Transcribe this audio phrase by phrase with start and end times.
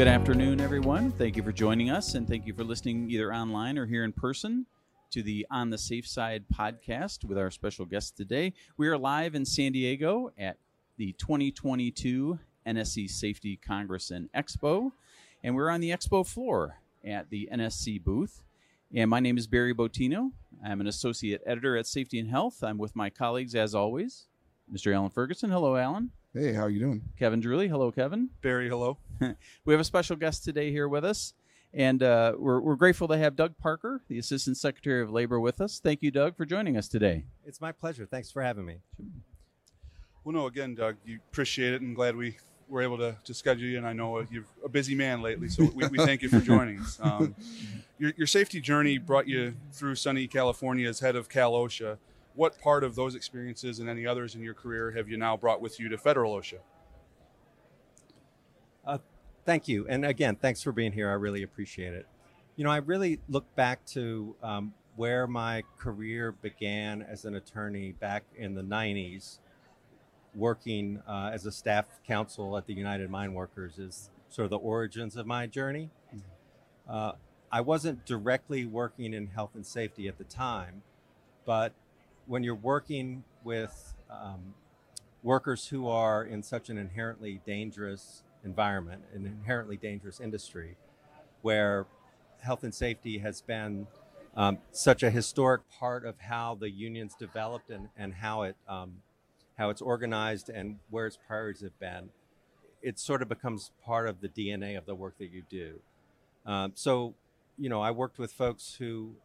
[0.00, 1.12] Good afternoon, everyone.
[1.12, 4.14] Thank you for joining us, and thank you for listening either online or here in
[4.14, 4.64] person
[5.10, 8.54] to the On the Safe Side podcast with our special guest today.
[8.78, 10.56] We are live in San Diego at
[10.96, 14.92] the 2022 NSC Safety Congress and Expo,
[15.44, 18.42] and we're on the expo floor at the NSC booth.
[18.94, 20.30] And my name is Barry Bottino.
[20.64, 22.64] I'm an associate editor at Safety and Health.
[22.64, 24.28] I'm with my colleagues, as always,
[24.72, 24.94] Mr.
[24.94, 25.50] Alan Ferguson.
[25.50, 26.10] Hello, Alan.
[26.32, 27.02] Hey, how are you doing?
[27.18, 27.68] Kevin Druley.
[27.68, 28.30] Hello, Kevin.
[28.40, 28.98] Barry, hello.
[29.64, 31.34] we have a special guest today here with us,
[31.74, 35.60] and uh, we're, we're grateful to have Doug Parker, the Assistant Secretary of Labor, with
[35.60, 35.80] us.
[35.82, 37.24] Thank you, Doug, for joining us today.
[37.44, 38.06] It's my pleasure.
[38.06, 38.78] Thanks for having me.
[40.22, 42.36] Well, no, again, Doug, you appreciate it and glad we
[42.68, 43.78] were able to, to schedule you.
[43.78, 46.78] And I know you're a busy man lately, so we, we thank you for joining
[46.78, 47.00] us.
[47.02, 47.34] Um,
[47.98, 51.98] your, your safety journey brought you through sunny California as head of Cal OSHA.
[52.40, 55.60] What part of those experiences and any others in your career have you now brought
[55.60, 56.60] with you to federal OSHA?
[58.82, 58.96] Uh,
[59.44, 59.86] thank you.
[59.86, 61.10] And again, thanks for being here.
[61.10, 62.06] I really appreciate it.
[62.56, 67.92] You know, I really look back to um, where my career began as an attorney
[67.92, 69.40] back in the 90s,
[70.34, 74.56] working uh, as a staff counsel at the United Mine Workers, is sort of the
[74.56, 75.90] origins of my journey.
[76.88, 77.12] Uh,
[77.52, 80.80] I wasn't directly working in health and safety at the time,
[81.44, 81.74] but
[82.30, 84.54] when you're working with um,
[85.24, 90.76] workers who are in such an inherently dangerous environment, an inherently dangerous industry,
[91.42, 91.86] where
[92.38, 93.84] health and safety has been
[94.36, 98.92] um, such a historic part of how the unions developed and, and how it um,
[99.58, 102.10] how it's organized and where its priorities have been,
[102.80, 105.80] it sort of becomes part of the DNA of the work that you do.
[106.46, 107.12] Um, so,
[107.58, 109.16] you know, I worked with folks who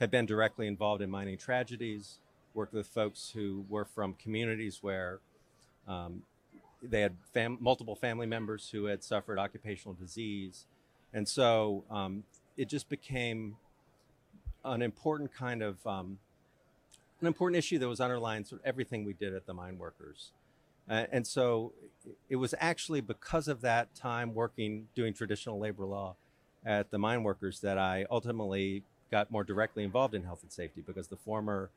[0.00, 2.18] had been directly involved in mining tragedies,
[2.54, 5.20] worked with folks who were from communities where
[5.88, 6.22] um,
[6.82, 10.66] they had fam- multiple family members who had suffered occupational disease.
[11.12, 12.24] And so um,
[12.56, 13.56] it just became
[14.64, 16.18] an important kind of um,
[17.20, 20.32] an important issue that was underlying sort of everything we did at the mine workers.
[20.88, 21.72] Uh, and so
[22.28, 26.14] it was actually because of that time working doing traditional labor law
[26.64, 30.82] at the mine workers that I ultimately got more directly involved in health and safety
[30.84, 31.70] because the former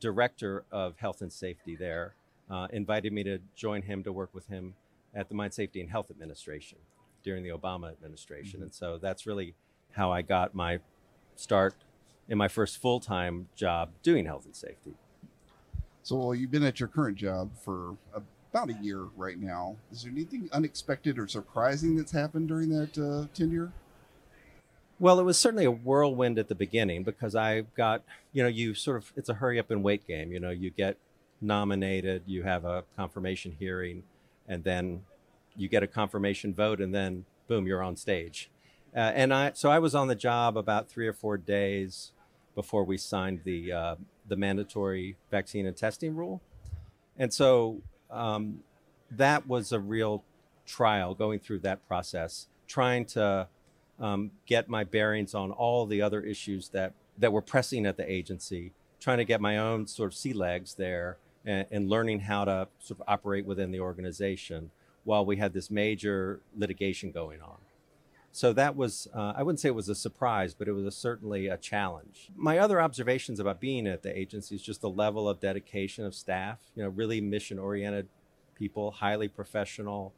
[0.00, 2.14] director of health and safety there
[2.50, 4.74] uh, invited me to join him to work with him
[5.14, 6.78] at the Mine Safety and Health Administration
[7.22, 8.58] during the Obama administration.
[8.58, 8.64] Mm-hmm.
[8.64, 9.54] And so that's really
[9.92, 10.78] how I got my
[11.36, 11.74] start
[12.28, 14.94] in my first full time job doing health and safety.
[16.02, 17.96] So, well, you've been at your current job for
[18.52, 19.76] about a year right now.
[19.92, 23.72] Is there anything unexpected or surprising that's happened during that uh, tenure?
[25.02, 28.72] Well, it was certainly a whirlwind at the beginning because I got, you know, you
[28.72, 30.30] sort of, it's a hurry up and wait game.
[30.30, 30.96] You know, you get
[31.40, 34.04] nominated, you have a confirmation hearing,
[34.46, 35.02] and then
[35.56, 38.48] you get a confirmation vote, and then boom, you're on stage.
[38.94, 42.12] Uh, and I, so I was on the job about three or four days
[42.54, 43.96] before we signed the uh,
[44.28, 46.40] the mandatory vaccine and testing rule,
[47.18, 48.60] and so um,
[49.10, 50.22] that was a real
[50.64, 53.48] trial going through that process, trying to
[54.02, 58.10] um, get my bearings on all the other issues that that were pressing at the
[58.10, 62.44] agency, trying to get my own sort of sea legs there, and, and learning how
[62.44, 64.70] to sort of operate within the organization
[65.04, 67.56] while we had this major litigation going on.
[68.34, 70.90] So that was, uh, I wouldn't say it was a surprise, but it was a,
[70.90, 72.30] certainly a challenge.
[72.34, 76.14] My other observations about being at the agency is just the level of dedication of
[76.14, 78.08] staff, you know, really mission oriented
[78.54, 80.14] people, highly professional,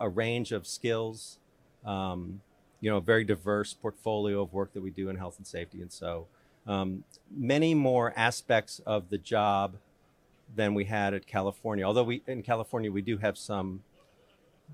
[0.00, 1.38] a range of skills,
[1.84, 2.40] um,
[2.80, 5.80] you know, a very diverse portfolio of work that we do in health and safety.
[5.80, 6.26] And so
[6.66, 7.04] um,
[7.34, 9.76] many more aspects of the job
[10.54, 11.84] than we had at California.
[11.84, 13.82] Although we in California we do have some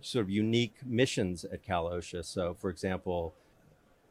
[0.00, 2.24] sort of unique missions at Cal OSHA.
[2.24, 3.34] So, for example,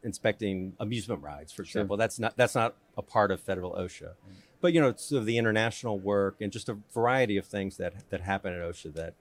[0.03, 1.99] inspecting amusement rides, for example, sure.
[1.99, 4.09] that's not that's not a part of federal OSHA.
[4.09, 4.15] Mm.
[4.61, 8.09] But you know, sort of the international work and just a variety of things that
[8.09, 9.13] that happen at OSHA that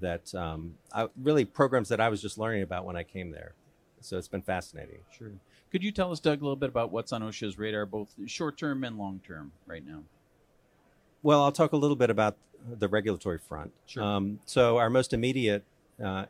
[0.00, 3.52] that um, I, really programs that I was just learning about when I came there.
[4.00, 5.00] So it's been fascinating.
[5.16, 5.32] Sure.
[5.70, 8.56] Could you tell us, Doug, a little bit about what's on OSHA's radar, both short
[8.56, 10.02] term and long term, right now?
[11.22, 12.36] Well, I'll talk a little bit about
[12.68, 13.72] the regulatory front.
[13.86, 14.02] Sure.
[14.02, 15.64] Um, so our most immediate
[16.02, 16.26] uh,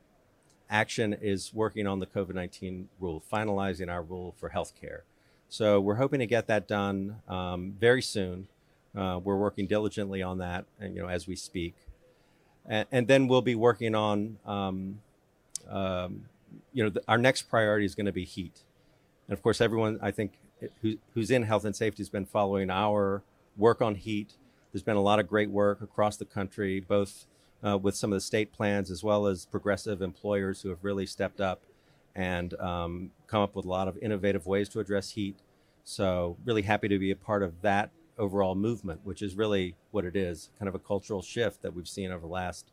[0.71, 5.01] action is working on the COVID 19 rule, finalizing our rule for healthcare.
[5.49, 8.49] So we're hoping to get that done um, very soon.
[8.97, 11.75] Uh, we're working diligently on that, and, you know, as we speak,
[12.67, 15.01] and, and then we'll be working on, um,
[15.69, 16.25] um,
[16.73, 18.63] you know, the, our next priority is going to be heat,
[19.27, 20.33] and of course, everyone I think
[20.83, 23.23] who, who's in health and safety has been following our
[23.57, 24.35] work on heat.
[24.73, 27.27] There's been a lot of great work across the country, both
[27.65, 31.07] uh, with some of the state plans as well as progressive employers who have really
[31.07, 31.63] stepped up
[32.15, 35.37] and um, come up with a lot of innovative ways to address heat.
[35.85, 40.05] So, really happy to be a part of that overall movement, which is really what
[40.05, 42.67] it is kind of a cultural shift that we've seen over the last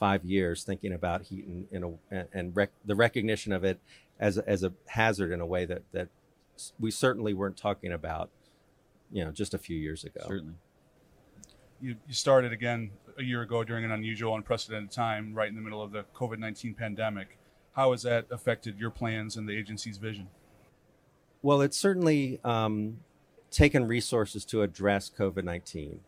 [0.00, 3.78] five years, thinking about heat in, in a, and rec- the recognition of it
[4.18, 6.08] as a, as a hazard in a way that, that
[6.80, 8.30] we certainly weren't talking about,
[9.12, 10.22] you know, just a few years ago.
[10.26, 10.54] Certainly.
[11.82, 15.60] You, you started again a year ago during an unusual, unprecedented time, right in the
[15.60, 17.38] middle of the COVID 19 pandemic.
[17.74, 20.28] How has that affected your plans and the agency's vision?
[21.42, 22.98] Well, it's certainly um,
[23.50, 26.00] taken resources to address COVID 19.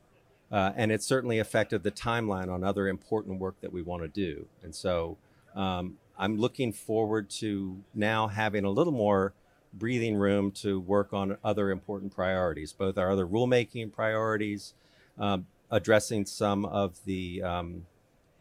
[0.52, 4.08] Uh, and it's certainly affected the timeline on other important work that we want to
[4.08, 4.46] do.
[4.62, 5.16] And so
[5.54, 9.32] um, I'm looking forward to now having a little more
[9.72, 14.74] breathing room to work on other important priorities, both our other rulemaking priorities,
[15.18, 17.86] um, addressing some of the um,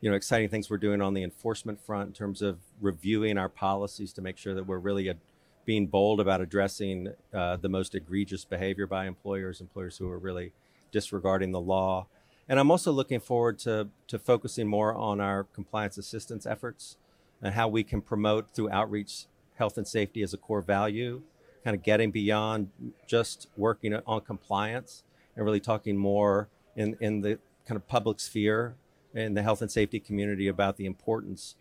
[0.01, 3.47] you know exciting things we're doing on the enforcement front in terms of reviewing our
[3.47, 5.15] policies to make sure that we're really a,
[5.63, 10.51] being bold about addressing uh, the most egregious behavior by employers, employers who are really
[10.91, 12.07] disregarding the law.
[12.47, 16.97] And I'm also looking forward to, to focusing more on our compliance assistance efforts
[17.41, 21.21] and how we can promote through outreach health and safety as a core value,
[21.63, 22.69] kind of getting beyond
[23.07, 25.03] just working on compliance
[25.35, 28.75] and really talking more in, in the kind of public sphere
[29.13, 31.55] in the health and safety community about the importance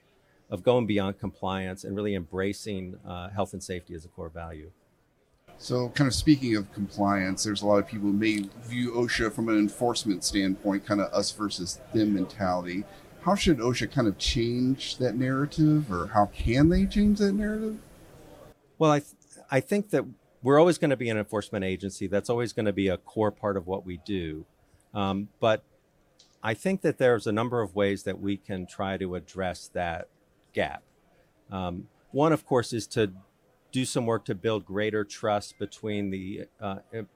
[0.50, 4.70] of going beyond compliance and really embracing uh, health and safety as a core value.
[5.62, 9.30] So, kind of speaking of compliance, there's a lot of people who may view OSHA
[9.34, 12.84] from an enforcement standpoint, kind of us versus them mentality.
[13.20, 17.78] How should OSHA kind of change that narrative, or how can they change that narrative?
[18.78, 19.12] Well, I, th-
[19.50, 20.06] I think that
[20.42, 22.06] we're always going to be an enforcement agency.
[22.06, 24.46] That's always going to be a core part of what we do.
[24.94, 25.62] Um, but
[26.42, 30.08] I think that there's a number of ways that we can try to address that
[30.54, 30.82] gap.
[31.52, 33.12] Um, one, of course, is to
[33.72, 37.08] do some work to build greater trust between the uh, em-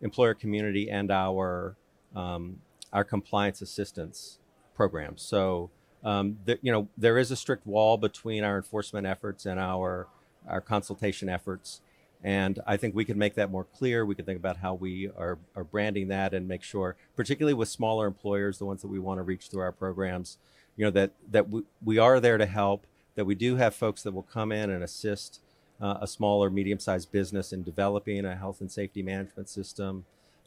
[0.00, 1.76] employer community and our
[2.14, 2.60] um,
[2.92, 4.38] our compliance assistance
[4.74, 5.20] programs.
[5.22, 5.70] So,
[6.04, 10.06] um, you know, there is a strict wall between our enforcement efforts and our
[10.48, 11.80] our consultation efforts.
[12.22, 14.06] And I think we could make that more clear.
[14.06, 17.68] We could think about how we are, are branding that and make sure, particularly with
[17.68, 20.38] smaller employers, the ones that we want to reach through our programs,
[20.74, 24.02] you know, that, that we, we are there to help, that we do have folks
[24.02, 25.40] that will come in and assist
[25.80, 30.04] uh, a small or medium sized business in developing a health and safety management system,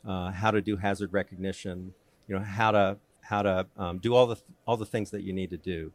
[0.08, 1.94] uh, how to do hazard recognition,
[2.28, 5.34] you know, how to, how to um, do all the, all the things that you
[5.34, 5.92] need to do.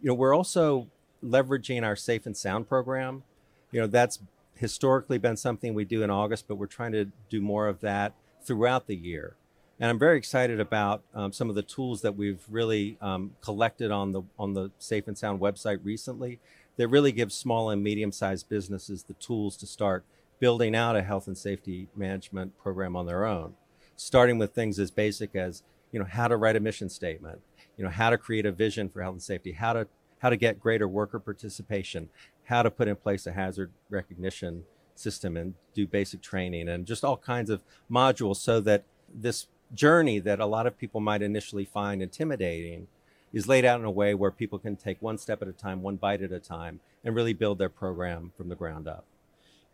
[0.00, 0.88] You know, we're also
[1.24, 3.22] leveraging our Safe and Sound program.
[3.70, 4.18] You know, that's
[4.56, 8.14] historically been something we do in August, but we're trying to do more of that
[8.44, 9.34] throughout the year.
[9.82, 13.90] And I'm very excited about um, some of the tools that we've really um, collected
[13.90, 16.38] on the on the Safe and Sound website recently
[16.76, 20.04] that really gives small and medium-sized businesses the tools to start
[20.38, 23.54] building out a health and safety management program on their own.
[23.96, 27.40] Starting with things as basic as you know how to write a mission statement,
[27.76, 29.88] you know how to create a vision for health and safety, how to
[30.20, 32.08] how to get greater worker participation,
[32.44, 34.62] how to put in place a hazard recognition
[34.94, 40.18] system and do basic training and just all kinds of modules so that this journey
[40.18, 42.88] that a lot of people might initially find intimidating
[43.32, 45.82] is laid out in a way where people can take one step at a time,
[45.82, 49.04] one bite at a time, and really build their program from the ground up.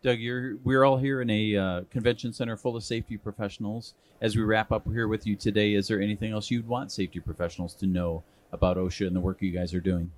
[0.01, 3.93] Doug, you're, we're all here in a uh, convention center full of safety professionals.
[4.21, 7.19] As we wrap up here with you today, is there anything else you'd want safety
[7.19, 10.11] professionals to know about OSHA and the work you guys are doing?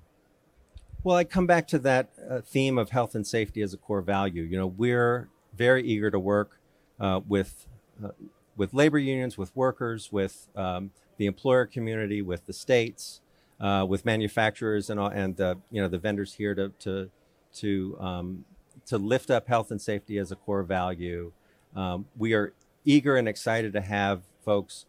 [1.02, 4.02] Well, I come back to that uh, theme of health and safety as a core
[4.02, 4.44] value.
[4.44, 6.60] You know, we're very eager to work
[7.00, 7.66] uh, with
[8.02, 8.10] uh,
[8.56, 13.20] with labor unions, with workers, with um, the employer community, with the states,
[13.60, 17.10] uh, with manufacturers, and and uh, you know the vendors here to to
[17.54, 18.44] to um,
[18.86, 21.32] to lift up health and safety as a core value.
[21.74, 22.52] Um, we are
[22.84, 24.86] eager and excited to have folks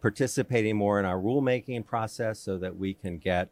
[0.00, 3.48] participating more in our rulemaking process so that we can get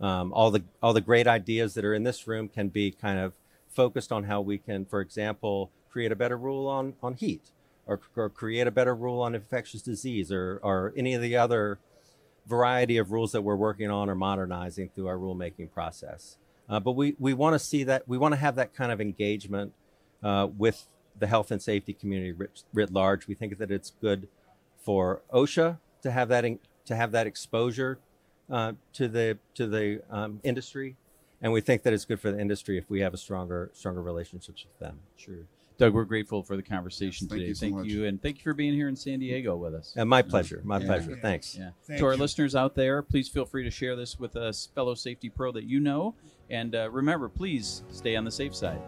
[0.00, 3.18] um, all the all the great ideas that are in this room can be kind
[3.18, 3.34] of
[3.68, 7.50] focused on how we can, for example, create a better rule on on heat,
[7.86, 11.78] or, or create a better rule on infectious disease, or or any of the other
[12.46, 16.36] variety of rules that we're working on or modernizing through our rulemaking process.
[16.68, 19.00] Uh, but we we want to see that we want to have that kind of
[19.00, 19.72] engagement
[20.22, 20.86] uh, with
[21.18, 23.26] the health and safety community writ, writ large.
[23.26, 24.28] We think that it's good
[24.84, 27.98] for OSHA to have that in, to have that exposure
[28.50, 30.96] uh, to the to the um, industry,
[31.42, 34.02] and we think that it's good for the industry if we have a stronger stronger
[34.02, 35.00] relationships with them.
[35.16, 35.46] Sure.
[35.80, 37.48] Doug, we're grateful for the conversation Thank today.
[37.48, 37.86] you so thank much.
[37.86, 39.94] you, and thank you for being here in San Diego with us.
[39.96, 40.60] And my pleasure.
[40.62, 40.84] My Yeah.
[40.86, 41.18] pleasure.
[41.22, 41.56] Thanks.
[41.56, 41.70] Yeah.
[41.84, 42.18] Thank to our you.
[42.18, 45.64] listeners out there, please feel free to share this with a fellow safety pro that
[45.64, 46.16] you know.
[46.50, 48.82] And uh, remember, please stay on the safe side.